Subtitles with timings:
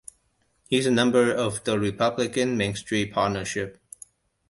[0.67, 3.79] He is a member of the Republican Main Street Partnership.